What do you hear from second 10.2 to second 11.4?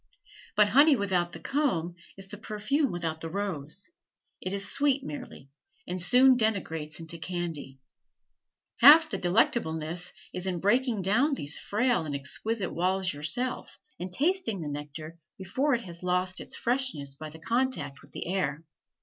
is in breaking down